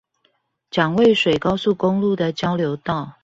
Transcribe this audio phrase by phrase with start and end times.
[0.71, 3.19] 蔣渭水高速公路的交流道